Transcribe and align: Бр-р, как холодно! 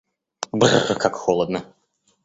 Бр-р, 0.51 0.97
как 0.97 1.13
холодно! 1.15 1.63